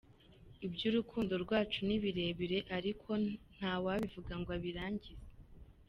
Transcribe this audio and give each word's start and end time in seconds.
Iby’urukundo 0.65 1.33
rwacu 1.43 1.79
ni 1.87 1.97
birebire 2.03 2.57
ariko 2.77 3.09
ntawabivuga 3.55 4.33
ngo 4.39 4.49
abirangize. 4.57 5.25